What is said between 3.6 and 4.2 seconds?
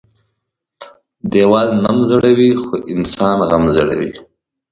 زړوى.